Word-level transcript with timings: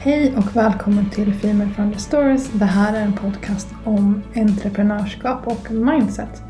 Hej 0.00 0.36
och 0.36 0.56
välkommen 0.56 1.10
till 1.10 1.34
Female 1.34 1.70
Founder 1.70 1.98
Stories. 1.98 2.50
Det 2.52 2.64
här 2.64 2.94
är 2.94 3.02
en 3.02 3.12
podcast 3.12 3.68
om 3.84 4.22
entreprenörskap 4.34 5.46
och 5.46 5.70
mindset. 5.70 6.42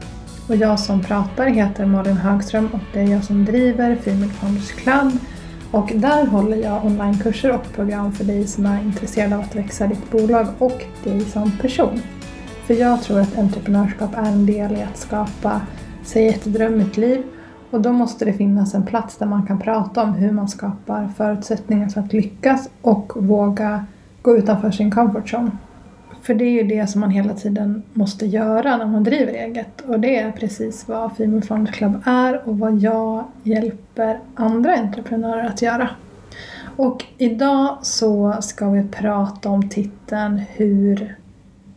Och 0.49 0.57
jag 0.57 0.81
som 0.81 1.03
pratar 1.03 1.47
heter 1.47 1.87
Malin 1.87 2.17
Högström 2.17 2.69
och 2.73 2.81
det 2.93 3.01
är 3.01 3.07
jag 3.07 3.25
som 3.25 3.45
driver 3.45 3.97
Female 3.97 4.33
Founders 4.33 4.71
Club. 4.71 5.13
Och 5.71 5.93
där 5.95 6.27
håller 6.27 6.57
jag 6.57 6.85
onlinekurser 6.85 7.53
och 7.53 7.73
program 7.75 8.13
för 8.13 8.25
dig 8.25 8.47
som 8.47 8.67
är 8.67 8.83
intresserad 8.83 9.33
av 9.33 9.41
att 9.41 9.57
växa 9.57 9.87
ditt 9.87 10.11
bolag 10.11 10.47
och 10.59 10.85
dig 11.05 11.21
som 11.21 11.53
person. 11.59 12.03
För 12.67 12.75
jag 12.75 13.03
tror 13.03 13.21
att 13.21 13.39
entreprenörskap 13.39 14.17
är 14.17 14.29
en 14.33 14.47
del 14.47 14.73
i 14.73 14.83
att 14.83 14.99
skapa 14.99 15.61
sig 16.05 16.29
ett 16.29 16.45
drömmigt 16.45 16.97
liv 16.97 17.23
och 17.71 17.81
då 17.81 17.93
måste 17.93 18.25
det 18.25 18.33
finnas 18.33 18.75
en 18.75 18.87
plats 18.87 19.17
där 19.17 19.27
man 19.27 19.47
kan 19.47 19.59
prata 19.59 20.03
om 20.03 20.13
hur 20.13 20.33
man 20.33 20.49
skapar 20.49 21.09
förutsättningar 21.17 21.89
för 21.89 22.01
att 22.01 22.13
lyckas 22.13 22.71
och 22.83 23.13
våga 23.17 23.87
gå 24.23 24.37
utanför 24.37 24.71
sin 24.71 24.91
comfort 24.91 25.35
zone. 25.35 25.51
För 26.23 26.35
det 26.35 26.45
är 26.45 26.51
ju 26.51 26.63
det 26.63 26.87
som 26.87 27.01
man 27.01 27.11
hela 27.11 27.35
tiden 27.35 27.83
måste 27.93 28.27
göra 28.27 28.77
när 28.77 28.87
man 28.87 29.05
driver 29.05 29.33
eget. 29.33 29.81
Och 29.81 30.01
det 30.01 30.19
är 30.19 30.33
precis 30.33 30.89
vad 30.89 31.17
Female 31.17 31.43
Founders 31.43 31.75
Club 31.75 32.03
är 32.05 32.49
och 32.49 32.59
vad 32.59 32.79
jag 32.79 33.25
hjälper 33.43 34.21
andra 34.35 34.75
entreprenörer 34.75 35.45
att 35.45 35.63
göra. 35.63 35.89
Och 36.77 37.05
idag 37.19 37.79
så 37.83 38.37
ska 38.41 38.71
vi 38.71 38.83
prata 38.83 39.49
om 39.49 39.69
titeln 39.69 40.43
Hur 40.57 41.17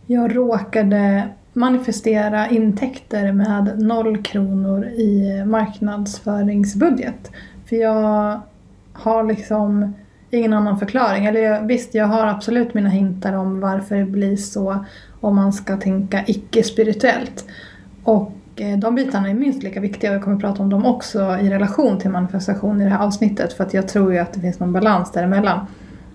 jag 0.05 0.35
råkade 0.35 1.23
manifestera 1.53 2.49
intäkter 2.49 3.31
med 3.31 3.79
noll 3.79 4.23
kronor 4.23 4.85
i 4.85 5.43
marknadsföringsbudget. 5.45 7.31
För 7.65 7.75
jag 7.75 8.41
har 8.93 9.23
liksom 9.23 9.93
ingen 10.29 10.53
annan 10.53 10.79
förklaring. 10.79 11.25
Eller 11.25 11.61
visst, 11.61 11.95
jag 11.95 12.07
har 12.07 12.27
absolut 12.27 12.73
mina 12.73 12.89
hintar 12.89 13.33
om 13.33 13.59
varför 13.59 13.95
det 13.95 14.05
blir 14.05 14.37
så 14.37 14.85
om 15.21 15.35
man 15.35 15.53
ska 15.53 15.77
tänka 15.77 16.23
icke-spirituellt. 16.27 17.45
Och 18.03 18.33
eh, 18.55 18.77
de 18.77 18.95
bitarna 18.95 19.29
är 19.29 19.33
minst 19.33 19.63
lika 19.63 19.79
viktiga 19.79 20.09
och 20.09 20.15
jag 20.15 20.23
kommer 20.23 20.37
prata 20.37 20.63
om 20.63 20.69
dem 20.69 20.85
också 20.85 21.37
i 21.41 21.49
relation 21.49 21.99
till 21.99 22.09
manifestation 22.09 22.81
i 22.81 22.83
det 22.83 22.89
här 22.89 23.05
avsnittet 23.05 23.53
för 23.53 23.63
att 23.63 23.73
jag 23.73 23.87
tror 23.87 24.13
ju 24.13 24.19
att 24.19 24.33
det 24.33 24.39
finns 24.39 24.59
någon 24.59 24.73
balans 24.73 25.11
däremellan. 25.11 25.65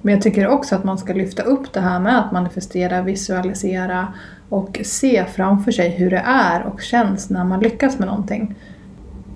Men 0.02 0.14
jag 0.14 0.22
tycker 0.22 0.48
också 0.48 0.74
att 0.74 0.84
man 0.84 0.98
ska 0.98 1.12
lyfta 1.12 1.42
upp 1.42 1.72
det 1.72 1.80
här 1.80 2.00
med 2.00 2.18
att 2.18 2.32
manifestera, 2.32 3.02
visualisera 3.02 4.08
och 4.48 4.80
se 4.84 5.24
framför 5.24 5.72
sig 5.72 5.88
hur 5.88 6.10
det 6.10 6.22
är 6.26 6.62
och 6.62 6.80
känns 6.80 7.30
när 7.30 7.44
man 7.44 7.60
lyckas 7.60 7.98
med 7.98 8.08
någonting. 8.08 8.54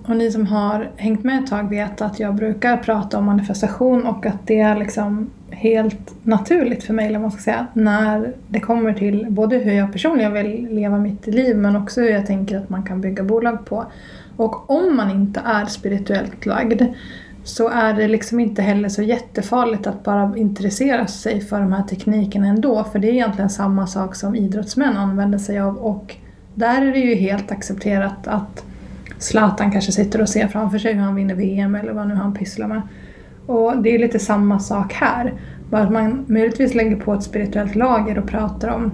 Och 0.07 0.15
ni 0.15 0.31
som 0.31 0.47
har 0.47 0.89
hängt 0.95 1.23
med 1.23 1.43
ett 1.43 1.49
tag 1.49 1.69
vet 1.69 2.01
att 2.01 2.19
jag 2.19 2.35
brukar 2.35 2.77
prata 2.77 3.17
om 3.17 3.25
manifestation 3.25 4.05
och 4.05 4.25
att 4.25 4.47
det 4.47 4.59
är 4.59 4.75
liksom 4.75 5.29
helt 5.49 6.15
naturligt 6.23 6.83
för 6.83 6.93
mig, 6.93 7.07
eller 7.07 7.19
man 7.19 7.31
ska 7.31 7.41
säga, 7.41 7.67
när 7.73 8.33
det 8.47 8.59
kommer 8.59 8.93
till 8.93 9.25
både 9.29 9.57
hur 9.57 9.71
jag 9.71 9.91
personligen 9.91 10.33
vill 10.33 10.67
leva 10.71 10.97
mitt 10.97 11.27
liv 11.27 11.57
men 11.57 11.75
också 11.75 12.01
hur 12.01 12.09
jag 12.09 12.25
tänker 12.25 12.57
att 12.57 12.69
man 12.69 12.83
kan 12.83 13.01
bygga 13.01 13.23
bolag 13.23 13.65
på. 13.65 13.85
Och 14.37 14.69
om 14.69 14.95
man 14.95 15.11
inte 15.11 15.41
är 15.45 15.65
spirituellt 15.65 16.45
lagd 16.45 16.81
så 17.43 17.69
är 17.69 17.93
det 17.93 18.07
liksom 18.07 18.39
inte 18.39 18.61
heller 18.61 18.89
så 18.89 19.01
jättefarligt 19.01 19.87
att 19.87 20.03
bara 20.03 20.37
intressera 20.37 21.07
sig 21.07 21.41
för 21.41 21.59
de 21.59 21.73
här 21.73 21.83
teknikerna 21.83 22.47
ändå. 22.47 22.83
För 22.83 22.99
det 22.99 23.07
är 23.07 23.13
egentligen 23.13 23.49
samma 23.49 23.87
sak 23.87 24.15
som 24.15 24.35
idrottsmän 24.35 24.97
använder 24.97 25.37
sig 25.37 25.59
av 25.59 25.77
och 25.77 26.15
där 26.55 26.81
är 26.81 26.91
det 26.91 26.99
ju 26.99 27.15
helt 27.15 27.51
accepterat 27.51 28.27
att 28.27 28.65
Zlatan 29.17 29.71
kanske 29.71 29.91
sitter 29.91 30.21
och 30.21 30.29
ser 30.29 30.47
framför 30.47 30.79
sig 30.79 30.93
hur 30.93 31.01
han 31.01 31.15
vinner 31.15 31.35
VM 31.35 31.75
eller 31.75 31.93
vad 31.93 32.07
nu 32.07 32.15
han 32.15 32.33
pysslar 32.33 32.67
med. 32.67 32.81
Och 33.45 33.81
det 33.81 33.95
är 33.95 33.99
lite 33.99 34.19
samma 34.19 34.59
sak 34.59 34.93
här. 34.93 35.33
Bara 35.69 35.81
att 35.81 35.91
man 35.91 36.25
möjligtvis 36.27 36.75
lägger 36.75 36.95
på 36.95 37.13
ett 37.13 37.23
spirituellt 37.23 37.75
lager 37.75 38.17
och 38.17 38.27
pratar 38.27 38.69
om 38.69 38.91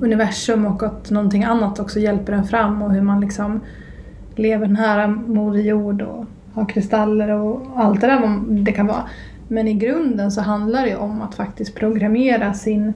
universum 0.00 0.66
och 0.66 0.82
att 0.82 1.10
någonting 1.10 1.44
annat 1.44 1.78
också 1.78 2.00
hjälper 2.00 2.32
en 2.32 2.44
fram 2.44 2.82
och 2.82 2.92
hur 2.92 3.02
man 3.02 3.20
liksom 3.20 3.60
lever 4.34 4.66
nära 4.66 5.08
Moder 5.08 5.60
Jord 5.60 6.02
och 6.02 6.24
ha 6.54 6.64
kristaller 6.64 7.28
och 7.28 7.66
allt 7.76 8.00
det 8.00 8.06
där 8.06 8.20
vad 8.20 8.56
det 8.64 8.72
kan 8.72 8.86
vara. 8.86 9.02
Men 9.48 9.68
i 9.68 9.74
grunden 9.74 10.32
så 10.32 10.40
handlar 10.40 10.86
det 10.86 10.96
om 10.96 11.22
att 11.22 11.34
faktiskt 11.34 11.74
programmera 11.74 12.54
sin 12.54 12.94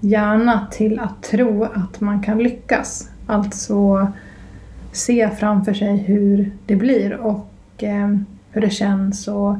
hjärna 0.00 0.66
till 0.70 0.98
att 0.98 1.22
tro 1.22 1.64
att 1.64 2.00
man 2.00 2.22
kan 2.22 2.38
lyckas. 2.38 3.10
Alltså 3.26 4.08
se 4.92 5.30
framför 5.30 5.74
sig 5.74 5.96
hur 5.96 6.52
det 6.66 6.76
blir 6.76 7.12
och 7.16 7.48
eh, 7.78 8.16
hur 8.50 8.60
det 8.60 8.70
känns 8.70 9.28
och 9.28 9.56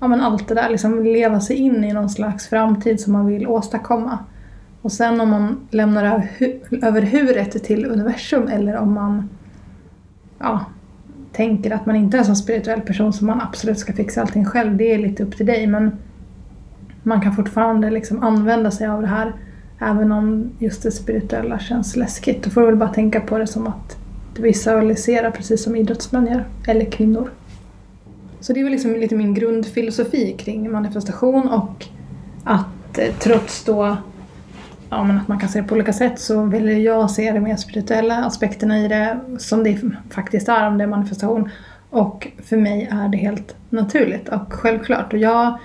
ja, 0.00 0.08
men 0.08 0.20
allt 0.20 0.48
det 0.48 0.54
där. 0.54 0.70
Liksom 0.70 1.02
leva 1.04 1.40
sig 1.40 1.56
in 1.56 1.84
i 1.84 1.92
någon 1.92 2.10
slags 2.10 2.48
framtid 2.48 3.00
som 3.00 3.12
man 3.12 3.26
vill 3.26 3.46
åstadkomma. 3.46 4.18
Och 4.82 4.92
sen 4.92 5.20
om 5.20 5.30
man 5.30 5.68
lämnar 5.70 6.28
över 6.82 7.02
huret 7.02 7.64
till 7.64 7.86
universum 7.86 8.48
eller 8.48 8.76
om 8.76 8.92
man 8.92 9.28
ja, 10.38 10.64
tänker 11.32 11.70
att 11.70 11.86
man 11.86 11.96
inte 11.96 12.16
är 12.16 12.18
en 12.18 12.24
sån 12.24 12.36
spirituell 12.36 12.80
person 12.80 13.12
som 13.12 13.26
man 13.26 13.40
absolut 13.40 13.78
ska 13.78 13.92
fixa 13.92 14.20
allting 14.20 14.44
själv, 14.44 14.76
det 14.76 14.94
är 14.94 14.98
lite 14.98 15.22
upp 15.22 15.36
till 15.36 15.46
dig. 15.46 15.66
Men 15.66 15.90
man 17.02 17.20
kan 17.20 17.36
fortfarande 17.36 17.90
liksom 17.90 18.22
använda 18.22 18.70
sig 18.70 18.86
av 18.86 19.02
det 19.02 19.08
här 19.08 19.32
även 19.78 20.12
om 20.12 20.50
just 20.58 20.82
det 20.82 20.90
spirituella 20.90 21.58
känns 21.58 21.96
läskigt. 21.96 22.44
Då 22.44 22.50
får 22.50 22.60
du 22.60 22.66
väl 22.66 22.76
bara 22.76 22.88
tänka 22.88 23.20
på 23.20 23.38
det 23.38 23.46
som 23.46 23.66
att 23.66 23.96
du 24.36 24.42
visualiserar 24.42 25.30
precis 25.30 25.62
som 25.62 25.76
idrottsmän 25.76 26.26
gör, 26.26 26.44
eller 26.66 26.84
kvinnor. 26.84 27.30
Så 28.40 28.52
det 28.52 28.60
är 28.60 28.64
väl 28.64 28.72
liksom 28.72 28.96
lite 28.96 29.14
min 29.14 29.34
grundfilosofi 29.34 30.34
kring 30.38 30.70
manifestation 30.72 31.48
och 31.48 31.86
att 32.44 32.98
eh, 32.98 33.14
trots 33.18 33.64
då 33.64 33.96
ja, 34.90 35.04
men 35.04 35.18
att 35.18 35.28
man 35.28 35.38
kan 35.38 35.48
se 35.48 35.60
det 35.60 35.68
på 35.68 35.74
olika 35.74 35.92
sätt 35.92 36.18
så 36.20 36.42
vill 36.42 36.84
jag 36.84 37.10
se 37.10 37.32
de 37.32 37.40
mer 37.40 37.56
spirituella 37.56 38.24
aspekterna 38.24 38.78
i 38.78 38.88
det 38.88 39.20
som 39.38 39.64
det 39.64 39.80
faktiskt 40.10 40.48
är 40.48 40.66
om 40.66 40.78
det 40.78 40.84
är 40.84 40.88
manifestation. 40.88 41.50
Och 41.90 42.28
för 42.44 42.56
mig 42.56 42.88
är 42.92 43.08
det 43.08 43.18
helt 43.18 43.56
naturligt 43.70 44.28
och 44.28 44.52
självklart. 44.52 45.12
Och 45.12 45.18
jag 45.18 45.58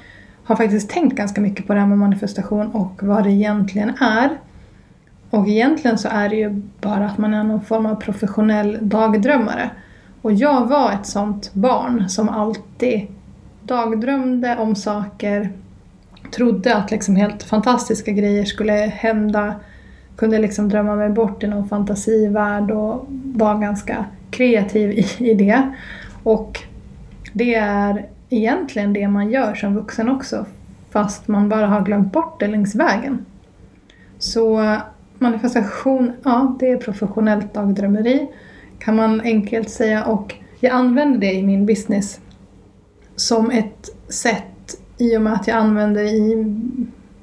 har 0.44 0.56
faktiskt 0.56 0.90
tänkt 0.90 1.16
ganska 1.16 1.42
mycket 1.42 1.68
på 1.68 1.74
det 1.74 1.80
här 1.80 1.88
med 1.88 1.98
manifestation 1.98 2.68
och 2.68 3.04
vad 3.04 3.24
det 3.24 3.32
egentligen 3.32 3.94
är. 4.00 4.30
Och 5.30 5.48
egentligen 5.48 5.98
så 5.98 6.08
är 6.08 6.30
det 6.30 6.36
ju 6.36 6.62
bara 6.82 7.06
att 7.06 7.18
man 7.18 7.34
är 7.34 7.44
någon 7.44 7.62
form 7.62 7.86
av 7.86 7.96
professionell 7.96 8.78
dagdrömmare. 8.82 9.70
Och 10.22 10.34
jag 10.34 10.66
var 10.66 10.92
ett 10.92 11.06
sånt 11.06 11.54
barn 11.54 12.10
som 12.10 12.30
alltid 12.30 13.08
dagdrömde 13.64 14.58
om 14.58 14.76
saker 14.76 15.52
trodde 16.36 16.76
att 16.76 16.92
liksom 16.92 17.16
helt 17.16 17.44
fantastiska 17.44 18.12
grejer 18.12 18.46
skulle 18.46 18.74
hända. 18.74 19.56
Kunde 20.16 20.40
liksom 20.40 20.70
drömma 20.70 20.96
mig 20.96 21.10
bort 21.10 21.44
i 21.44 21.48
någon 21.48 21.70
fantasivärld 21.70 22.72
och 22.72 23.06
var 23.24 23.60
ganska 23.60 24.06
kreativ 24.32 24.92
i, 24.92 25.06
i 25.18 25.34
det. 25.34 25.74
Och 26.24 26.60
det 27.34 27.56
är 27.56 28.06
egentligen 28.30 28.94
det 28.94 29.08
man 29.08 29.32
gör 29.32 29.56
som 29.56 29.76
vuxen 29.76 30.10
också 30.10 30.46
fast 30.94 31.28
man 31.28 31.50
bara 31.50 31.68
har 31.68 31.82
glömt 31.82 32.14
bort 32.14 32.40
det 32.40 32.48
längs 32.48 32.76
vägen. 32.76 33.26
Så 34.20 34.78
manifestation, 35.20 36.12
ja 36.24 36.56
det 36.60 36.72
är 36.72 36.78
professionellt 36.78 37.54
dagdrömmeri 37.54 38.28
kan 38.80 38.96
man 38.96 39.22
enkelt 39.22 39.70
säga 39.70 40.06
och 40.06 40.36
jag 40.60 40.72
använder 40.72 41.20
det 41.20 41.34
i 41.34 41.44
min 41.44 41.66
business 41.66 42.20
som 43.16 43.52
ett 43.52 43.90
sätt 44.10 44.53
i 44.98 45.18
och 45.18 45.22
med 45.22 45.34
att 45.34 45.48
jag 45.48 45.58
använder 45.58 46.04
det 46.04 46.10
i 46.10 46.56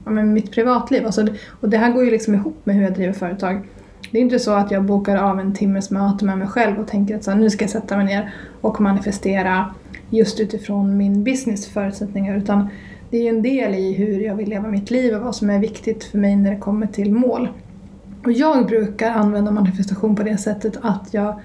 ja, 0.04 0.10
mitt 0.10 0.52
privatliv. 0.52 1.06
Alltså, 1.06 1.26
och 1.60 1.68
det 1.68 1.76
här 1.76 1.92
går 1.92 2.04
ju 2.04 2.10
liksom 2.10 2.34
ihop 2.34 2.56
med 2.64 2.76
hur 2.76 2.82
jag 2.82 2.94
driver 2.94 3.12
företag. 3.12 3.68
Det 4.10 4.18
är 4.18 4.22
inte 4.22 4.38
så 4.38 4.52
att 4.52 4.70
jag 4.70 4.84
bokar 4.84 5.16
av 5.16 5.40
en 5.40 5.54
timmes 5.54 5.90
möte 5.90 6.24
med 6.24 6.38
mig 6.38 6.48
själv 6.48 6.78
och 6.78 6.88
tänker 6.88 7.16
att 7.16 7.24
så 7.24 7.30
här, 7.30 7.38
nu 7.38 7.50
ska 7.50 7.64
jag 7.64 7.70
sätta 7.70 7.96
mig 7.96 8.06
ner 8.06 8.34
och 8.60 8.80
manifestera 8.80 9.74
just 10.10 10.40
utifrån 10.40 10.96
min 10.96 11.24
business 11.24 11.68
förutsättningar 11.68 12.36
utan 12.36 12.68
det 13.10 13.16
är 13.16 13.22
ju 13.22 13.28
en 13.28 13.42
del 13.42 13.74
i 13.74 13.92
hur 13.92 14.20
jag 14.20 14.34
vill 14.34 14.48
leva 14.48 14.68
mitt 14.68 14.90
liv 14.90 15.14
och 15.14 15.22
vad 15.22 15.36
som 15.36 15.50
är 15.50 15.58
viktigt 15.58 16.04
för 16.04 16.18
mig 16.18 16.36
när 16.36 16.50
det 16.50 16.56
kommer 16.56 16.86
till 16.86 17.12
mål. 17.12 17.48
Och 18.24 18.32
jag 18.32 18.66
brukar 18.66 19.10
använda 19.10 19.50
manifestation 19.50 20.16
på 20.16 20.22
det 20.22 20.36
sättet 20.36 20.76
att 20.82 21.14
jag 21.14 21.40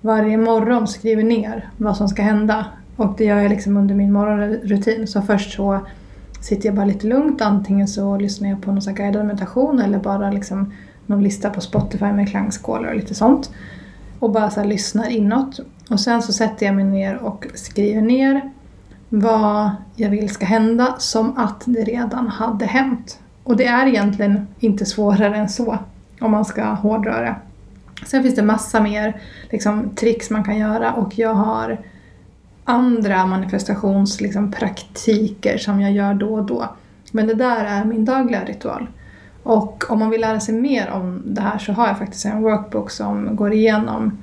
varje 0.00 0.36
morgon 0.36 0.88
skriver 0.88 1.22
ner 1.22 1.70
vad 1.76 1.96
som 1.96 2.08
ska 2.08 2.22
hända 2.22 2.66
och 3.00 3.14
det 3.16 3.24
gör 3.24 3.40
jag 3.40 3.50
liksom 3.50 3.76
under 3.76 3.94
min 3.94 4.12
morgonrutin. 4.12 5.06
Så 5.06 5.22
först 5.22 5.52
så 5.52 5.80
sitter 6.40 6.66
jag 6.66 6.76
bara 6.76 6.84
lite 6.84 7.06
lugnt. 7.06 7.40
Antingen 7.40 7.88
så 7.88 8.16
lyssnar 8.16 8.48
jag 8.48 8.62
på 8.62 8.72
någon 8.72 8.94
guidad 8.94 9.26
meditation 9.26 9.80
eller 9.80 9.98
bara 9.98 10.30
liksom 10.30 10.72
någon 11.06 11.22
lista 11.22 11.50
på 11.50 11.60
Spotify 11.60 12.04
med 12.04 12.30
klangskålar 12.30 12.88
och 12.88 12.96
lite 12.96 13.14
sånt. 13.14 13.50
Och 14.18 14.30
bara 14.30 14.50
så 14.50 14.64
lyssnar 14.64 15.08
inåt. 15.10 15.60
Och 15.90 16.00
sen 16.00 16.22
så 16.22 16.32
sätter 16.32 16.66
jag 16.66 16.74
mig 16.74 16.84
ner 16.84 17.16
och 17.16 17.46
skriver 17.54 18.02
ner 18.02 18.50
vad 19.08 19.70
jag 19.96 20.10
vill 20.10 20.28
ska 20.30 20.46
hända 20.46 20.94
som 20.98 21.38
att 21.38 21.62
det 21.64 21.84
redan 21.84 22.28
hade 22.28 22.66
hänt. 22.66 23.18
Och 23.44 23.56
det 23.56 23.66
är 23.66 23.86
egentligen 23.86 24.46
inte 24.58 24.86
svårare 24.86 25.36
än 25.36 25.48
så 25.48 25.78
om 26.20 26.30
man 26.30 26.44
ska 26.44 26.64
hårdra 26.64 27.20
det. 27.20 27.34
Sen 28.06 28.22
finns 28.22 28.34
det 28.34 28.42
massa 28.42 28.80
mer 28.80 29.20
liksom, 29.50 29.90
tricks 29.94 30.30
man 30.30 30.44
kan 30.44 30.58
göra 30.58 30.92
och 30.92 31.18
jag 31.18 31.34
har 31.34 31.78
andra 32.70 33.26
manifestationspraktiker 33.26 35.52
liksom, 35.52 35.74
som 35.74 35.80
jag 35.80 35.92
gör 35.92 36.14
då 36.14 36.34
och 36.34 36.44
då. 36.44 36.68
Men 37.12 37.26
det 37.26 37.34
där 37.34 37.64
är 37.64 37.84
min 37.84 38.04
dagliga 38.04 38.44
ritual. 38.44 38.86
Och 39.42 39.90
om 39.90 39.98
man 39.98 40.10
vill 40.10 40.20
lära 40.20 40.40
sig 40.40 40.54
mer 40.54 40.90
om 40.90 41.22
det 41.24 41.40
här 41.40 41.58
så 41.58 41.72
har 41.72 41.86
jag 41.86 41.98
faktiskt 41.98 42.24
en 42.24 42.42
workbook 42.42 42.90
som 42.90 43.36
går 43.36 43.52
igenom 43.52 44.18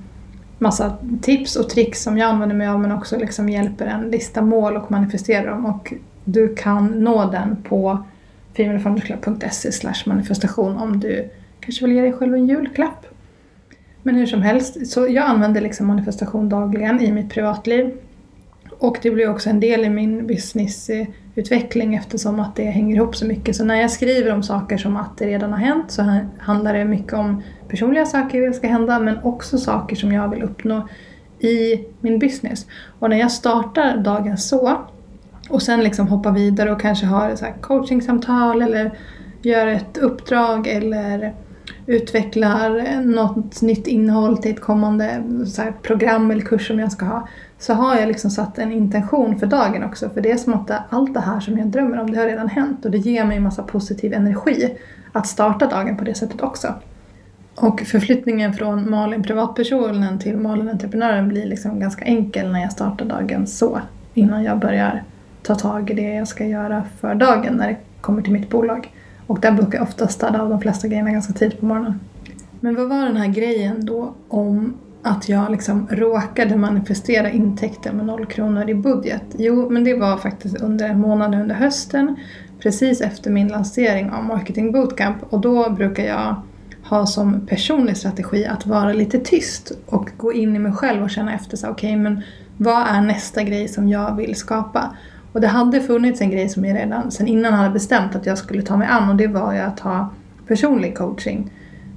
massa 0.59 0.97
tips 1.21 1.55
och 1.55 1.69
tricks 1.69 2.03
som 2.03 2.17
jag 2.17 2.29
använder 2.29 2.55
mig 2.55 2.67
av 2.67 2.79
men 2.79 2.91
också 2.91 3.17
liksom 3.17 3.49
hjälper 3.49 3.85
en 3.85 4.09
lista 4.09 4.41
mål 4.41 4.77
och 4.77 4.91
manifestera 4.91 5.49
dem. 5.49 5.65
Och 5.65 5.93
du 6.25 6.55
kan 6.55 6.87
nå 6.87 7.31
den 7.31 7.57
på 7.63 8.03
femalefoundersclub.se 8.57 9.71
manifestation 10.05 10.77
om 10.77 10.99
du 10.99 11.29
kanske 11.59 11.85
vill 11.85 11.95
ge 11.95 12.01
dig 12.01 12.13
själv 12.13 12.33
en 12.33 12.47
julklapp. 12.47 13.05
Men 14.03 14.15
hur 14.15 14.25
som 14.25 14.41
helst, 14.41 14.87
så 14.87 15.07
jag 15.07 15.25
använder 15.25 15.61
liksom 15.61 15.87
manifestation 15.87 16.49
dagligen 16.49 17.01
i 17.01 17.11
mitt 17.11 17.29
privatliv. 17.29 17.97
Och 18.79 18.97
det 19.01 19.11
blir 19.11 19.29
också 19.29 19.49
en 19.49 19.59
del 19.59 19.85
i 19.85 19.89
min 19.89 20.27
businessutveckling 20.27 21.95
eftersom 21.95 22.39
att 22.39 22.55
det 22.55 22.63
hänger 22.63 22.95
ihop 22.95 23.15
så 23.15 23.25
mycket. 23.25 23.55
Så 23.55 23.65
när 23.65 23.75
jag 23.75 23.91
skriver 23.91 24.33
om 24.33 24.43
saker 24.43 24.77
som 24.77 24.97
att 24.97 25.17
det 25.17 25.27
redan 25.27 25.51
har 25.51 25.59
hänt 25.59 25.91
så 25.91 26.19
handlar 26.37 26.73
det 26.73 26.85
mycket 26.85 27.13
om 27.13 27.43
personliga 27.67 28.05
saker 28.05 28.37
jag 28.37 28.45
vill 28.45 28.53
ska 28.53 28.67
hända 28.67 28.99
men 28.99 29.23
också 29.23 29.57
saker 29.57 29.95
som 29.95 30.11
jag 30.11 30.29
vill 30.29 30.43
uppnå 30.43 30.87
i 31.39 31.85
min 32.01 32.19
business. 32.19 32.65
Och 32.99 33.09
när 33.09 33.17
jag 33.17 33.31
startar 33.31 33.97
dagen 33.97 34.37
så 34.37 34.77
och 35.49 35.61
sen 35.61 35.83
liksom 35.83 36.07
hoppar 36.07 36.31
vidare 36.31 36.71
och 36.71 36.81
kanske 36.81 37.05
har 37.05 37.29
ett 37.29 37.61
coachingsamtal 37.61 38.61
eller 38.61 38.91
gör 39.41 39.67
ett 39.67 39.97
uppdrag 39.97 40.67
eller 40.67 41.33
utvecklar 41.85 43.01
något 43.01 43.61
nytt 43.61 43.87
innehåll 43.87 44.37
till 44.37 44.51
ett 44.51 44.61
kommande 44.61 45.23
program 45.81 46.31
eller 46.31 46.41
kurs 46.41 46.67
som 46.67 46.79
jag 46.79 46.91
ska 46.91 47.05
ha 47.05 47.27
så 47.59 47.73
har 47.73 47.95
jag 47.95 48.07
liksom 48.07 48.31
satt 48.31 48.57
en 48.57 48.71
intention 48.71 49.39
för 49.39 49.47
dagen 49.47 49.83
också. 49.83 50.09
För 50.09 50.21
det 50.21 50.31
är 50.31 50.37
som 50.37 50.53
att 50.53 50.71
allt 50.89 51.13
det 51.13 51.19
här 51.19 51.39
som 51.39 51.57
jag 51.57 51.67
drömmer 51.67 51.99
om, 51.99 52.11
det 52.11 52.19
har 52.19 52.25
redan 52.25 52.49
hänt 52.49 52.85
och 52.85 52.91
det 52.91 52.97
ger 52.97 53.25
mig 53.25 53.37
en 53.37 53.43
massa 53.43 53.63
positiv 53.63 54.13
energi 54.13 54.77
att 55.11 55.27
starta 55.27 55.67
dagen 55.67 55.97
på 55.97 56.03
det 56.03 56.13
sättet 56.13 56.41
också. 56.41 56.73
Och 57.55 57.81
förflyttningen 57.81 58.53
från 58.53 58.89
Malin 58.89 59.23
privatpersonen 59.23 60.19
till 60.19 60.37
Malin 60.37 60.69
entreprenören 60.69 61.29
blir 61.29 61.45
liksom 61.45 61.79
ganska 61.79 62.05
enkel 62.05 62.51
när 62.51 62.61
jag 62.61 62.71
startar 62.71 63.05
dagen 63.05 63.47
så. 63.47 63.81
Innan 64.13 64.43
jag 64.43 64.59
börjar 64.59 65.03
ta 65.43 65.55
tag 65.55 65.89
i 65.89 65.93
det 65.93 66.13
jag 66.13 66.27
ska 66.27 66.45
göra 66.45 66.83
för 66.99 67.15
dagen 67.15 67.53
när 67.53 67.67
det 67.67 67.77
kommer 68.01 68.21
till 68.21 68.33
mitt 68.33 68.49
bolag. 68.49 68.91
Och 69.27 69.39
där 69.39 69.51
brukar 69.51 69.77
jag 69.77 69.87
ofta 69.87 70.07
städa 70.07 70.41
av 70.41 70.49
de 70.49 70.61
flesta 70.61 70.87
grejerna 70.87 71.11
ganska 71.11 71.33
tidigt 71.33 71.59
på 71.59 71.65
morgonen. 71.65 71.99
Men 72.59 72.75
vad 72.75 72.89
var 72.89 73.05
den 73.05 73.17
här 73.17 73.27
grejen 73.27 73.85
då 73.85 74.13
om 74.27 74.73
att 75.01 75.29
jag 75.29 75.51
liksom 75.51 75.87
råkade 75.91 76.57
manifestera 76.57 77.31
intäkter 77.31 77.93
med 77.93 78.05
noll 78.05 78.25
kronor 78.25 78.69
i 78.69 78.73
budget? 78.73 79.23
Jo, 79.37 79.69
men 79.69 79.83
det 79.83 79.93
var 79.93 80.17
faktiskt 80.17 80.61
under 80.61 80.89
en 80.89 80.99
månad 80.99 81.35
under 81.35 81.55
hösten, 81.55 82.15
precis 82.59 83.01
efter 83.01 83.31
min 83.31 83.47
lansering 83.47 84.09
av 84.09 84.23
Marketing 84.23 84.71
Bootcamp 84.71 85.17
och 85.29 85.39
då 85.39 85.69
brukar 85.69 86.03
jag 86.03 86.35
ha 86.83 87.05
som 87.05 87.47
personlig 87.47 87.97
strategi 87.97 88.45
att 88.45 88.65
vara 88.65 88.93
lite 88.93 89.19
tyst 89.19 89.71
och 89.85 90.09
gå 90.17 90.33
in 90.33 90.55
i 90.55 90.59
mig 90.59 90.71
själv 90.71 91.03
och 91.03 91.09
känna 91.09 91.33
efter 91.33 91.57
så 91.57 91.67
okej 91.69 91.89
okay, 91.89 92.01
men 92.01 92.21
vad 92.57 92.87
är 92.87 93.01
nästa 93.01 93.43
grej 93.43 93.67
som 93.67 93.89
jag 93.89 94.15
vill 94.15 94.35
skapa? 94.35 94.95
Och 95.31 95.41
det 95.41 95.47
hade 95.47 95.81
funnits 95.81 96.21
en 96.21 96.31
grej 96.31 96.49
som 96.49 96.65
jag 96.65 96.77
redan 96.77 97.11
sen 97.11 97.27
innan 97.27 97.53
hade 97.53 97.69
bestämt 97.69 98.15
att 98.15 98.25
jag 98.25 98.37
skulle 98.37 98.61
ta 98.61 98.77
mig 98.77 98.87
an 98.87 99.09
och 99.09 99.15
det 99.15 99.27
var 99.27 99.53
ju 99.53 99.59
att 99.59 99.79
ha 99.79 100.09
personlig 100.47 100.97
coaching 100.97 101.51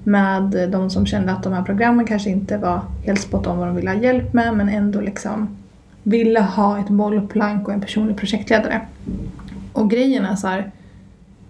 med 0.05 0.69
de 0.73 0.91
som 0.91 1.07
kände 1.07 1.33
att 1.33 1.43
de 1.43 1.53
här 1.53 1.63
programmen 1.63 2.07
kanske 2.07 2.31
inte 2.31 2.57
var 2.57 2.81
helt 3.05 3.21
spot 3.21 3.47
on 3.47 3.59
vad 3.59 3.69
de 3.69 3.77
ville 3.77 3.91
ha 3.91 3.97
hjälp 3.97 4.33
med 4.33 4.57
men 4.57 4.69
ändå 4.69 5.01
liksom 5.01 5.57
ville 6.03 6.41
ha 6.41 6.79
ett 6.79 6.89
bollplank 6.89 7.69
och 7.69 7.75
en 7.75 7.81
personlig 7.81 8.17
projektledare. 8.17 8.81
Och 9.73 9.91
grejen 9.91 10.25
är 10.25 10.37
så 10.37 10.47
här, 10.47 10.71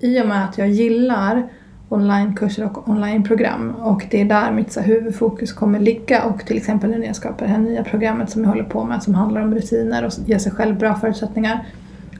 i 0.00 0.22
och 0.22 0.26
med 0.26 0.44
att 0.44 0.58
jag 0.58 0.68
gillar 0.68 1.48
onlinekurser 1.90 2.64
och 2.64 2.88
onlineprogram. 2.88 3.70
Och 3.70 4.06
det 4.10 4.20
är 4.20 4.24
där 4.24 4.52
mitt 4.52 4.72
så 4.72 4.80
huvudfokus 4.80 5.52
kommer 5.52 5.80
ligga. 5.80 6.24
Och 6.24 6.46
till 6.46 6.56
exempel 6.56 6.90
när 6.90 7.06
jag 7.06 7.16
skapar 7.16 7.46
det 7.46 7.52
här 7.52 7.58
nya 7.58 7.84
programmet 7.84 8.30
som 8.30 8.42
jag 8.42 8.50
håller 8.50 8.64
på 8.64 8.84
med 8.84 9.02
som 9.02 9.14
handlar 9.14 9.40
om 9.40 9.54
rutiner 9.54 10.04
och 10.04 10.12
ge 10.26 10.38
sig 10.38 10.52
själv 10.52 10.78
bra 10.78 10.94
förutsättningar 10.94 11.66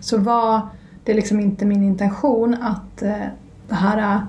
så 0.01 0.19
var 0.19 0.61
det 1.05 1.15
liksom 1.15 1.41
inte 1.41 1.67
min 1.67 1.83
intention 1.83 2.57
att 2.61 3.03
eh, 3.03 3.13
det 3.69 3.75
här 3.75 4.21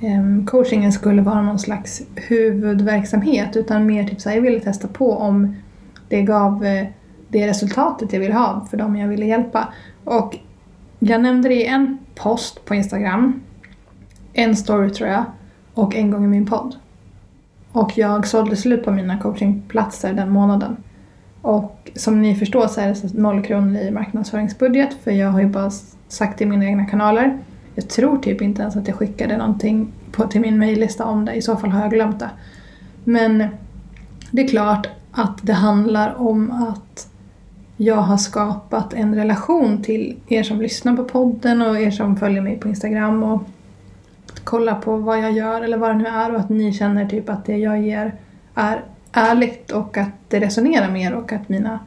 eh, 0.00 0.44
coachingen 0.46 0.92
skulle 0.92 1.22
vara 1.22 1.42
någon 1.42 1.58
slags 1.58 2.02
huvudverksamhet 2.14 3.56
utan 3.56 3.86
mer 3.86 4.04
typ 4.04 4.20
så 4.20 4.28
här, 4.28 4.36
jag 4.36 4.42
ville 4.42 4.60
testa 4.60 4.88
på 4.88 5.16
om 5.16 5.56
det 6.08 6.22
gav 6.22 6.64
eh, 6.64 6.86
det 7.28 7.48
resultatet 7.48 8.12
jag 8.12 8.20
ville 8.20 8.34
ha 8.34 8.66
för 8.70 8.76
dem 8.76 8.96
jag 8.96 9.08
ville 9.08 9.26
hjälpa. 9.26 9.68
Och 10.04 10.36
jag 10.98 11.20
nämnde 11.20 11.48
det 11.48 11.54
i 11.54 11.66
en 11.66 11.98
post 12.14 12.64
på 12.64 12.74
Instagram 12.74 13.40
en 14.36 14.56
story 14.56 14.90
tror 14.90 15.08
jag 15.08 15.24
och 15.74 15.94
en 15.94 16.10
gång 16.10 16.24
i 16.24 16.28
min 16.28 16.46
podd. 16.46 16.76
Och 17.72 17.98
jag 17.98 18.26
sålde 18.26 18.56
slut 18.56 18.84
på 18.84 18.90
mina 18.90 19.18
coachingplatser 19.18 20.12
den 20.12 20.30
månaden. 20.30 20.76
Och 21.42 21.90
som 21.94 22.22
ni 22.22 22.34
förstår 22.34 22.66
så 22.66 22.80
är 22.80 22.88
det 22.88 23.14
noll 23.14 23.42
kronor 23.42 23.80
i 23.80 23.90
marknadsföringsbudget 23.90 24.94
för 25.04 25.10
jag 25.10 25.30
har 25.30 25.40
ju 25.40 25.46
bara 25.46 25.70
sagt 26.08 26.40
i 26.40 26.46
mina 26.46 26.64
egna 26.64 26.84
kanaler. 26.84 27.38
Jag 27.74 27.88
tror 27.88 28.18
typ 28.18 28.42
inte 28.42 28.62
ens 28.62 28.76
att 28.76 28.88
jag 28.88 28.96
skickade 28.96 29.36
någonting 29.36 29.92
på, 30.12 30.26
till 30.26 30.40
min 30.40 30.58
mejllista 30.58 31.04
om 31.04 31.24
det, 31.24 31.34
i 31.34 31.42
så 31.42 31.56
fall 31.56 31.70
har 31.70 31.80
jag 31.80 31.90
glömt 31.90 32.18
det. 32.18 32.30
Men 33.04 33.48
det 34.30 34.42
är 34.42 34.48
klart 34.48 34.88
att 35.12 35.38
det 35.42 35.52
handlar 35.52 36.20
om 36.20 36.50
att 36.50 37.08
jag 37.76 37.96
har 37.96 38.16
skapat 38.16 38.94
en 38.94 39.14
relation 39.14 39.82
till 39.82 40.16
er 40.28 40.42
som 40.42 40.60
lyssnar 40.60 40.96
på 40.96 41.04
podden 41.04 41.62
och 41.62 41.80
er 41.80 41.90
som 41.90 42.16
följer 42.16 42.42
mig 42.42 42.56
på 42.56 42.68
Instagram 42.68 43.22
och 43.22 43.42
kolla 44.44 44.74
på 44.74 44.96
vad 44.96 45.18
jag 45.18 45.32
gör 45.32 45.62
eller 45.62 45.76
vad 45.76 45.90
det 45.90 45.94
nu 45.94 46.06
är 46.06 46.34
och 46.34 46.40
att 46.40 46.48
ni 46.48 46.72
känner 46.72 47.06
typ 47.06 47.28
att 47.28 47.44
det 47.44 47.56
jag 47.56 47.82
ger 47.82 48.14
är 48.54 48.82
ärligt 49.12 49.70
och 49.70 49.96
att 49.96 50.10
det 50.28 50.40
resonerar 50.40 50.90
med 50.90 51.02
er 51.02 51.14
och 51.14 51.32
att 51.32 51.48
mina 51.48 51.80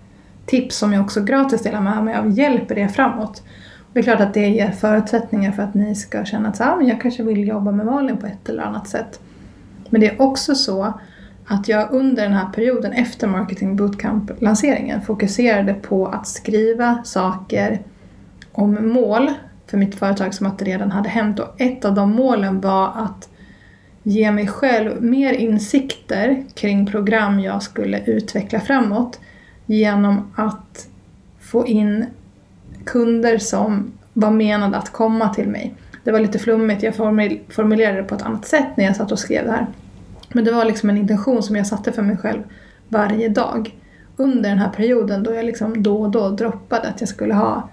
tips 0.46 0.78
som 0.78 0.94
jag 0.94 1.04
också 1.04 1.24
gratis 1.24 1.64
delar 1.64 1.82
med 1.82 2.04
mig 2.04 2.16
av 2.16 2.32
hjälper 2.32 2.78
er 2.78 2.88
framåt. 2.88 3.44
Det 3.94 4.00
är 4.00 4.04
klart 4.04 4.20
att 4.20 4.34
det 4.34 4.48
ger 4.48 4.72
förutsättningar 4.72 5.52
för 5.52 5.64
att 5.64 5.74
ni 5.74 5.96
ska 5.96 6.26
känna 6.26 6.50
att 6.50 6.62
ah, 6.62 6.82
jag 6.82 7.02
kanske 7.02 7.24
vill 7.24 7.48
jobba 7.48 7.72
med 7.72 7.86
Malin 7.86 8.18
på 8.18 8.26
ett 8.26 8.50
eller 8.50 8.64
annat 8.64 8.88
sätt. 8.88 9.20
Men 9.90 10.02
det 10.02 10.08
är 10.08 10.22
också 10.22 10.56
så 10.56 10.94
att 11.46 11.68
jag 11.68 11.92
under 11.92 12.24
den 12.24 12.34
här 12.34 12.50
perioden 12.50 12.92
efter 12.92 13.28
Marketing 13.28 13.76
Bootcamp-lanseringen 13.76 15.02
fokuserade 15.02 15.74
på 15.74 16.08
att 16.08 16.28
skriva 16.28 17.04
saker 17.04 17.82
om 18.52 18.94
mål 18.94 19.32
för 19.70 19.78
mitt 19.78 19.96
företag 19.96 20.34
som 20.34 20.48
att 20.48 20.60
det 20.60 20.66
redan 20.66 20.92
hade 20.92 21.10
hänt 21.10 21.40
och 21.40 21.62
ett 21.62 21.86
av 21.86 21.94
de 21.94 22.12
målen 22.12 22.62
var 22.62 22.88
att 22.96 23.30
ge 24.04 24.32
mig 24.32 24.48
själv 24.48 25.04
mer 25.04 25.34
insikter 25.34 26.44
kring 26.54 26.86
program 26.86 27.40
jag 27.40 27.64
skulle 27.64 28.04
utveckla 28.06 28.60
framåt 28.60 29.20
genom 29.66 30.32
att 30.36 30.88
få 31.40 31.68
in 31.68 32.06
kunder 32.86 33.38
som 33.38 33.92
var 34.14 34.32
menade 34.32 34.78
att 34.78 34.90
komma 34.92 35.34
till 35.34 35.48
mig. 35.48 35.74
Det 36.04 36.12
var 36.12 36.20
lite 36.20 36.40
flummigt, 36.40 36.84
jag 36.84 36.96
formulerade 36.96 37.98
det 37.98 38.04
på 38.04 38.16
ett 38.16 38.22
annat 38.22 38.46
sätt 38.46 38.68
när 38.78 38.86
jag 38.86 38.96
satt 38.96 39.12
och 39.12 39.20
skrev 39.20 39.46
det 39.46 39.52
här. 39.52 39.68
Men 40.34 40.44
det 40.44 40.52
var 40.52 40.66
liksom 40.66 40.90
en 40.90 40.98
intention 40.98 41.44
som 41.44 41.56
jag 41.56 41.68
satte 41.68 41.92
för 41.92 42.02
mig 42.02 42.18
själv 42.18 42.44
varje 42.88 43.30
dag 43.30 43.76
under 44.18 44.50
den 44.50 44.60
här 44.60 44.70
perioden 44.70 45.24
då 45.24 45.34
jag 45.34 45.46
liksom 45.46 45.84
då 45.84 46.02
och 46.02 46.12
då 46.12 46.30
droppade 46.30 46.88
att 46.88 47.00
jag 47.00 47.10
skulle 47.10 47.34
ha 47.34 47.70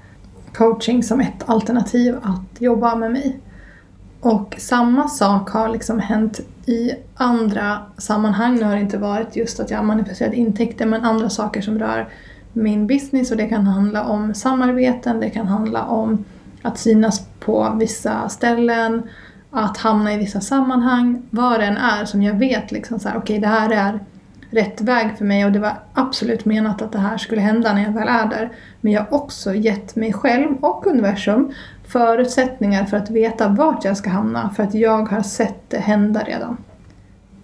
coaching 0.58 1.02
som 1.02 1.20
ett 1.20 1.48
alternativ 1.48 2.16
att 2.22 2.60
jobba 2.60 2.94
med 2.94 3.12
mig. 3.12 3.40
Och 4.20 4.54
samma 4.58 5.08
sak 5.08 5.50
har 5.50 5.68
liksom 5.68 6.00
hänt 6.00 6.40
i 6.66 6.90
andra 7.14 7.82
sammanhang. 7.98 8.54
Nu 8.54 8.64
har 8.64 8.74
det 8.74 8.80
inte 8.80 8.98
varit 8.98 9.36
just 9.36 9.60
att 9.60 9.70
jag 9.70 9.78
har 9.78 9.84
manifesterat 9.84 10.34
intäkter 10.34 10.86
men 10.86 11.04
andra 11.04 11.30
saker 11.30 11.60
som 11.60 11.78
rör 11.78 12.08
min 12.52 12.86
business 12.86 13.30
och 13.30 13.36
det 13.36 13.48
kan 13.48 13.66
handla 13.66 14.04
om 14.04 14.34
samarbeten, 14.34 15.20
det 15.20 15.30
kan 15.30 15.46
handla 15.46 15.84
om 15.84 16.24
att 16.62 16.78
synas 16.78 17.26
på 17.40 17.76
vissa 17.78 18.28
ställen, 18.28 19.02
att 19.50 19.76
hamna 19.76 20.14
i 20.14 20.16
vissa 20.18 20.40
sammanhang, 20.40 21.22
vad 21.30 21.60
det 21.60 21.66
än 21.66 21.76
är 21.76 22.04
som 22.04 22.22
jag 22.22 22.34
vet 22.34 22.72
liksom 22.72 22.98
så 22.98 23.08
här, 23.08 23.16
okej 23.16 23.38
okay, 23.38 23.40
det 23.40 23.56
här 23.56 23.70
är 23.70 24.00
rätt 24.50 24.80
väg 24.80 25.18
för 25.18 25.24
mig 25.24 25.44
och 25.44 25.52
det 25.52 25.58
var 25.58 25.78
absolut 25.92 26.44
menat 26.44 26.82
att 26.82 26.92
det 26.92 26.98
här 26.98 27.18
skulle 27.18 27.40
hända 27.40 27.72
när 27.72 27.82
jag 27.82 27.90
väl 27.90 28.08
är 28.08 28.26
där. 28.26 28.50
Men 28.80 28.92
jag 28.92 29.00
har 29.00 29.14
också 29.14 29.54
gett 29.54 29.96
mig 29.96 30.12
själv 30.12 30.56
och 30.60 30.86
universum 30.86 31.52
förutsättningar 31.86 32.84
för 32.84 32.96
att 32.96 33.10
veta 33.10 33.48
vart 33.48 33.84
jag 33.84 33.96
ska 33.96 34.10
hamna 34.10 34.50
för 34.56 34.62
att 34.62 34.74
jag 34.74 35.08
har 35.08 35.22
sett 35.22 35.70
det 35.70 35.78
hända 35.78 36.20
redan. 36.24 36.56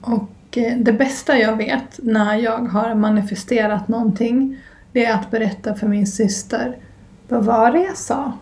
Och 0.00 0.58
eh, 0.58 0.76
det 0.76 0.92
bästa 0.92 1.38
jag 1.38 1.56
vet 1.56 2.00
när 2.02 2.36
jag 2.36 2.58
har 2.58 2.94
manifesterat 2.94 3.88
någonting 3.88 4.58
det 4.92 5.04
är 5.04 5.14
att 5.14 5.30
berätta 5.30 5.74
för 5.74 5.88
min 5.88 6.06
syster 6.06 6.76
vad 7.32 7.44
var 7.44 7.72
det 7.72 7.82
jag 7.82 7.96
sa? 7.96 8.32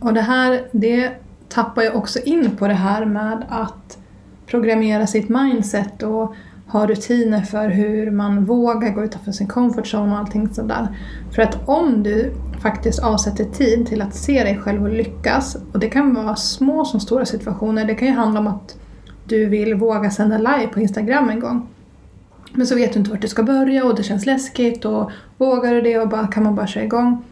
Och 0.00 0.14
det 0.14 0.20
här, 0.20 0.68
det 0.72 1.10
tappar 1.48 1.82
jag 1.82 1.96
också 1.96 2.18
in 2.20 2.56
på 2.56 2.68
det 2.68 2.74
här 2.74 3.04
med 3.04 3.44
att 3.48 3.98
programmera 4.46 5.06
sitt 5.06 5.28
mindset 5.28 6.02
och 6.02 6.34
ha 6.66 6.86
rutiner 6.86 7.40
för 7.40 7.68
hur 7.68 8.10
man 8.10 8.44
vågar 8.44 8.90
gå 8.90 9.04
utanför 9.04 9.32
sin 9.32 9.46
comfort 9.46 9.94
zone 9.94 10.12
och 10.12 10.18
allting 10.18 10.54
sådär. 10.54 10.88
För 11.34 11.42
att 11.42 11.68
om 11.68 12.02
du 12.02 12.32
faktiskt 12.60 13.02
avsätter 13.02 13.44
tid 13.44 13.86
till 13.86 14.02
att 14.02 14.14
se 14.14 14.44
dig 14.44 14.58
själv 14.58 14.82
och 14.82 14.90
lyckas, 14.90 15.56
och 15.72 15.78
det 15.78 15.88
kan 15.88 16.14
vara 16.14 16.36
små 16.36 16.84
som 16.84 17.00
stora 17.00 17.26
situationer, 17.26 17.84
det 17.84 17.94
kan 17.94 18.08
ju 18.08 18.14
handla 18.14 18.40
om 18.40 18.46
att 18.46 18.78
du 19.24 19.46
vill 19.46 19.74
våga 19.74 20.10
sända 20.10 20.38
live 20.38 20.68
på 20.72 20.80
Instagram 20.80 21.30
en 21.30 21.40
gång. 21.40 21.68
Men 22.52 22.66
så 22.66 22.74
vet 22.74 22.92
du 22.92 22.98
inte 22.98 23.10
vart 23.10 23.22
du 23.22 23.28
ska 23.28 23.42
börja 23.42 23.84
och 23.84 23.94
det 23.94 24.02
känns 24.02 24.26
läskigt 24.26 24.84
och 24.84 25.10
vågar 25.38 25.74
du 25.74 25.80
det 25.80 25.98
och 25.98 26.08
bara, 26.08 26.26
kan 26.26 26.42
man 26.42 26.54
bara 26.54 26.66
köra 26.66 26.84
igång. 26.84 27.24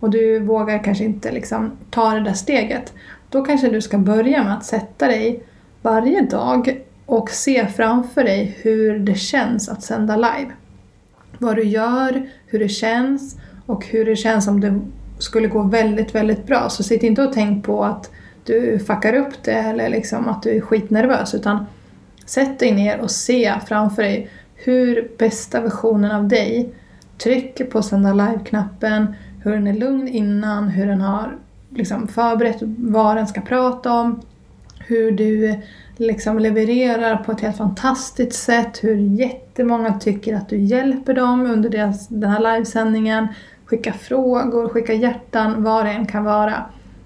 Och 0.00 0.10
du 0.10 0.38
vågar 0.38 0.84
kanske 0.84 1.04
inte 1.04 1.32
liksom 1.32 1.70
ta 1.90 2.10
det 2.10 2.20
där 2.20 2.32
steget. 2.32 2.92
Då 3.28 3.44
kanske 3.44 3.68
du 3.68 3.80
ska 3.80 3.98
börja 3.98 4.44
med 4.44 4.54
att 4.54 4.64
sätta 4.64 5.06
dig 5.06 5.42
varje 5.82 6.20
dag 6.20 6.82
och 7.06 7.30
se 7.30 7.66
framför 7.66 8.24
dig 8.24 8.58
hur 8.62 8.98
det 8.98 9.14
känns 9.14 9.68
att 9.68 9.82
sända 9.82 10.16
live. 10.16 10.52
Vad 11.38 11.56
du 11.56 11.64
gör, 11.64 12.28
hur 12.46 12.58
det 12.58 12.68
känns 12.68 13.36
och 13.66 13.86
hur 13.86 14.04
det 14.04 14.16
känns 14.16 14.48
om 14.48 14.60
det 14.60 14.80
skulle 15.18 15.48
gå 15.48 15.62
väldigt, 15.62 16.14
väldigt 16.14 16.46
bra. 16.46 16.68
Så 16.68 16.82
sitt 16.82 17.02
inte 17.02 17.22
och 17.22 17.32
tänk 17.32 17.64
på 17.64 17.84
att 17.84 18.10
du 18.44 18.78
fuckar 18.78 19.14
upp 19.14 19.42
det 19.42 19.52
eller 19.52 19.88
liksom 19.88 20.28
att 20.28 20.42
du 20.42 20.56
är 20.56 20.60
skitnervös 20.60 21.34
utan 21.34 21.66
sätt 22.26 22.58
dig 22.58 22.72
ner 22.72 23.00
och 23.00 23.10
se 23.10 23.54
framför 23.66 24.02
dig 24.02 24.30
hur 24.54 25.10
bästa 25.18 25.60
versionen 25.60 26.10
av 26.10 26.28
dig 26.28 26.74
trycker 27.18 27.64
på 27.64 27.82
sända 27.82 28.12
live-knappen, 28.12 29.14
hur 29.42 29.52
den 29.52 29.66
är 29.66 29.74
lugn 29.74 30.08
innan, 30.08 30.68
hur 30.68 30.86
den 30.86 31.00
har 31.00 31.36
liksom 31.70 32.08
förberett 32.08 32.58
vad 32.62 33.16
den 33.16 33.26
ska 33.26 33.40
prata 33.40 33.92
om, 33.92 34.20
hur 34.86 35.10
du 35.10 35.54
liksom 35.96 36.38
levererar 36.38 37.16
på 37.16 37.32
ett 37.32 37.40
helt 37.40 37.56
fantastiskt 37.56 38.32
sätt, 38.32 38.84
hur 38.84 38.96
jättemånga 38.96 39.98
tycker 39.98 40.36
att 40.36 40.48
du 40.48 40.58
hjälper 40.58 41.14
dem 41.14 41.46
under 41.46 41.70
deras, 41.70 42.08
den 42.08 42.30
här 42.30 42.54
livesändningen, 42.54 43.28
skicka 43.64 43.92
frågor, 43.92 44.68
skicka 44.68 44.92
hjärtan, 44.92 45.62
vad 45.62 45.84
det 45.84 45.90
än 45.90 46.06
kan 46.06 46.24
vara. 46.24 46.64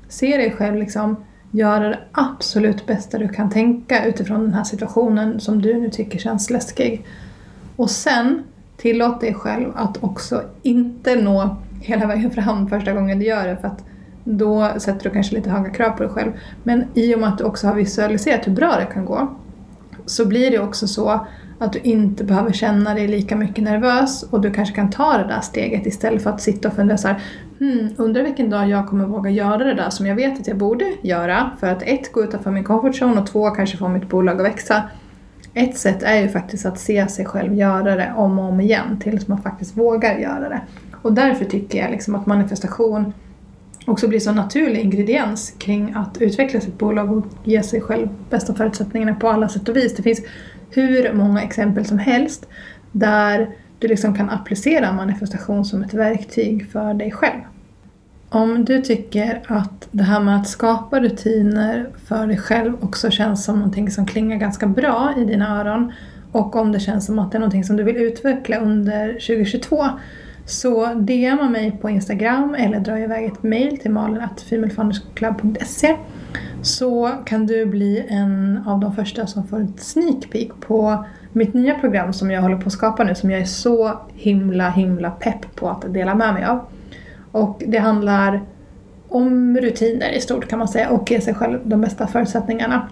Se 0.09 0.37
dig 0.37 0.51
själv 0.51 0.77
liksom 0.77 1.17
göra 1.51 1.89
det 1.89 1.99
absolut 2.13 2.87
bästa 2.87 3.19
du 3.19 3.29
kan 3.29 3.51
tänka 3.51 4.05
utifrån 4.07 4.41
den 4.41 4.55
här 4.55 4.65
situationen 4.65 5.41
som 5.41 5.63
du 5.63 5.81
nu 5.81 5.91
tycker 5.91 6.19
känns 6.19 6.51
läskig. 6.51 7.07
Och 7.77 7.91
sen 7.91 8.43
tillåt 8.77 9.21
dig 9.21 9.35
själv 9.35 9.73
att 9.75 10.03
också 10.03 10.43
inte 10.63 11.17
nå 11.17 11.57
hela 11.81 12.07
vägen 12.07 12.31
fram 12.31 12.69
första 12.69 12.93
gången 12.93 13.19
du 13.19 13.25
gör 13.25 13.49
det 13.49 13.57
för 13.57 13.69
att 13.69 13.85
då 14.29 14.73
sätter 14.79 15.05
du 15.05 15.11
kanske 15.11 15.35
lite 15.35 15.51
höga 15.51 15.71
krav 15.71 15.91
på 15.91 16.03
dig 16.03 16.13
själv. 16.13 16.33
Men 16.63 16.85
i 16.95 17.15
och 17.15 17.21
med 17.21 17.29
att 17.29 17.39
du 17.39 17.45
också 17.45 17.67
har 17.67 17.75
visualiserat 17.75 18.47
hur 18.47 18.53
bra 18.53 18.77
det 18.77 18.87
kan 18.95 19.05
gå 19.05 19.29
så 20.07 20.27
blir 20.27 20.51
det 20.51 20.59
också 20.59 20.87
så 20.87 21.27
att 21.59 21.73
du 21.73 21.79
inte 21.79 22.25
behöver 22.25 22.53
känna 22.53 22.95
dig 22.95 23.09
lika 23.09 23.37
mycket 23.37 23.65
nervös 23.65 24.23
och 24.23 24.41
du 24.41 24.53
kanske 24.53 24.75
kan 24.75 24.91
ta 24.91 25.19
det 25.19 25.25
där 25.25 25.41
steget 25.41 25.87
istället 25.87 26.23
för 26.23 26.31
att 26.31 26.41
sitta 26.41 26.69
och 26.69 26.75
fundera 26.75 26.99
så 26.99 27.09
här, 27.09 27.23
hmm, 27.59 27.89
undrar 27.97 28.23
vilken 28.23 28.51
dag 28.51 28.69
jag 28.69 28.89
kommer 28.89 29.07
våga 29.07 29.31
göra 29.31 29.65
det 29.65 29.75
där 29.75 29.91
som 29.91 30.07
jag 30.07 30.15
vet 30.17 30.41
att 30.41 30.47
jag 30.47 30.57
borde 30.57 30.93
göra 31.03 31.51
för 31.61 31.67
att 31.67 31.83
ett, 31.83 32.13
gå 32.13 32.25
utanför 32.25 32.51
min 32.51 32.65
comfort 32.65 32.95
zone 32.95 33.21
och 33.21 33.27
två, 33.27 33.51
kanske 33.51 33.77
få 33.77 33.89
mitt 33.89 34.09
bolag 34.09 34.41
att 34.41 34.47
växa. 34.47 34.83
Ett 35.55 35.79
sätt 35.79 36.03
är 36.03 36.21
ju 36.21 36.29
faktiskt 36.29 36.67
att 36.67 36.79
se 36.79 37.09
sig 37.09 37.25
själv 37.25 37.55
göra 37.55 37.97
det 37.97 38.13
om 38.17 38.39
och 38.39 38.45
om 38.45 38.61
igen 38.61 39.01
tills 39.01 39.29
man 39.29 39.43
faktiskt 39.43 39.77
vågar 39.77 40.19
göra 40.19 40.49
det. 40.49 40.61
Och 41.03 41.13
därför 41.13 41.45
tycker 41.45 41.79
jag 41.79 41.91
liksom 41.91 42.15
att 42.15 42.27
manifestation 42.27 43.13
också 43.87 44.09
blir 44.09 44.21
så 44.21 44.33
naturlig 44.33 44.81
ingrediens 44.81 45.55
kring 45.59 45.93
att 45.97 46.19
utveckla 46.19 46.61
sitt 46.61 46.79
bolag 46.79 47.13
och 47.13 47.27
ge 47.45 47.63
sig 47.63 47.81
själv 47.81 48.09
bästa 48.31 48.55
förutsättningarna 48.55 49.15
på 49.15 49.29
alla 49.29 49.49
sätt 49.49 49.69
och 49.69 49.77
vis. 49.77 49.97
Det 49.97 50.03
finns 50.03 50.21
hur 50.71 51.13
många 51.13 51.43
exempel 51.43 51.85
som 51.85 51.99
helst 51.99 52.49
där 52.93 53.51
du 53.79 53.89
liksom 53.89 54.15
kan 54.15 54.31
applicera 54.31 54.93
manifestation 54.93 55.65
som 55.65 55.83
ett 55.83 55.95
verktyg 55.95 56.71
för 56.71 56.95
dig 56.95 57.11
själv. 57.11 57.41
Om 58.29 58.65
du 58.65 58.83
tycker 58.83 59.43
att 59.47 59.89
det 59.91 60.03
här 60.03 60.21
med 60.21 60.37
att 60.37 60.49
skapa 60.49 61.01
rutiner 61.01 61.91
för 62.05 62.27
dig 62.27 62.39
själv 62.39 62.75
också 62.81 63.11
känns 63.11 63.45
som 63.45 63.57
någonting 63.57 63.91
som 63.91 64.07
klingar 64.07 64.37
ganska 64.37 64.67
bra 64.67 65.15
i 65.17 65.25
dina 65.25 65.61
öron 65.61 65.93
och 66.33 66.57
om 66.57 66.73
det 66.73 66.81
känns 66.81 67.07
som 67.07 67.19
att 67.19 67.33
det 67.33 67.39
är 67.39 67.41
någonting 67.41 67.65
som 67.65 67.77
du 67.77 67.83
vill 67.83 67.97
utveckla 67.97 68.57
under 68.57 69.13
2022 69.13 69.85
så 70.47 70.95
DMa 70.95 71.49
mig 71.51 71.79
på 71.81 71.91
Instagram 71.91 72.55
eller 72.55 72.81
dra 72.81 72.99
iväg 72.99 73.25
ett 73.25 73.43
mail 73.43 73.79
till 73.79 73.91
malin.femalefoundersclub.se 73.91 75.97
så 76.63 77.11
kan 77.25 77.47
du 77.47 77.67
bli 77.67 78.07
en 78.09 78.63
av 78.67 78.81
de 78.81 78.95
första 78.95 79.27
som 79.27 79.47
får 79.47 79.61
ett 79.61 79.81
sneak 79.81 80.31
peek 80.31 80.51
på 80.61 81.05
mitt 81.33 81.55
nya 81.55 81.75
program 81.75 82.13
som 82.13 82.31
jag 82.31 82.43
håller 82.43 82.57
på 82.57 82.67
att 82.67 82.73
skapa 82.73 83.05
nu 83.05 83.15
som 83.15 83.31
jag 83.31 83.41
är 83.41 83.45
så 83.45 84.01
himla 84.15 84.71
himla 84.71 85.11
pepp 85.11 85.55
på 85.55 85.69
att 85.69 85.95
dela 85.95 86.15
med 86.15 86.35
mig 86.35 86.45
av. 86.45 86.61
Och 87.33 87.63
det 87.67 87.79
handlar 87.79 88.43
om 89.09 89.57
rutiner 89.57 90.11
i 90.11 90.21
stort 90.21 90.49
kan 90.49 90.59
man 90.59 90.69
säga 90.69 90.91
och 90.91 91.11
ge 91.11 91.21
sig 91.21 91.35
själv 91.35 91.61
de 91.65 91.81
bästa 91.81 92.07
förutsättningarna. 92.07 92.89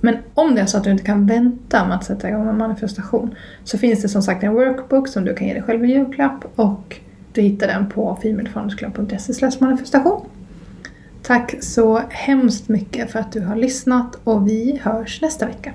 Men 0.00 0.16
om 0.34 0.54
det 0.54 0.60
är 0.60 0.66
så 0.66 0.78
att 0.78 0.84
du 0.84 0.90
inte 0.90 1.04
kan 1.04 1.26
vänta 1.26 1.84
med 1.84 1.96
att 1.96 2.04
sätta 2.04 2.28
igång 2.28 2.48
en 2.48 2.58
manifestation 2.58 3.34
så 3.64 3.78
finns 3.78 4.02
det 4.02 4.08
som 4.08 4.22
sagt 4.22 4.42
en 4.42 4.54
workbook 4.54 5.08
som 5.08 5.24
du 5.24 5.34
kan 5.34 5.46
ge 5.46 5.52
dig 5.52 5.62
själv 5.62 5.84
i 5.84 5.88
julklapp 5.88 6.44
och 6.56 7.00
du 7.32 7.40
hittar 7.40 7.66
den 7.66 7.88
på 7.88 8.18
femalefoundersclub.se 8.22 9.50
manifestation. 9.60 10.20
Tack 11.22 11.54
så 11.60 12.02
hemskt 12.08 12.68
mycket 12.68 13.10
för 13.10 13.18
att 13.18 13.32
du 13.32 13.40
har 13.40 13.56
lyssnat 13.56 14.18
och 14.24 14.48
vi 14.48 14.80
hörs 14.82 15.22
nästa 15.22 15.46
vecka. 15.46 15.72